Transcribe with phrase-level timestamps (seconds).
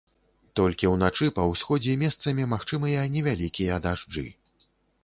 [0.59, 4.27] Толькі ўначы па ўсходзе месцамі магчымыя невялікія дажджы.